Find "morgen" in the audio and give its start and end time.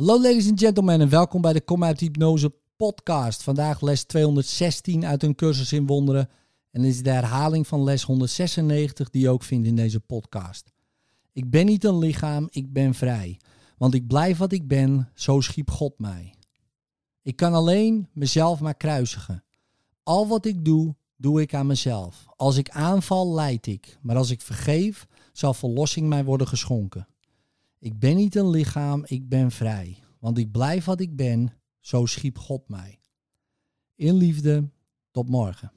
35.28-35.72